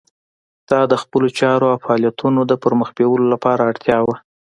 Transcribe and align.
دا 0.69 0.79
د 0.91 0.93
خپلو 1.03 1.27
چارو 1.39 1.65
او 1.73 1.77
فعالیتونو 1.83 2.39
د 2.45 2.53
پرمخ 2.63 2.89
بیولو 2.97 3.25
لپاره 3.33 3.61
اړتیا 3.71 3.97
وه. 4.07 4.15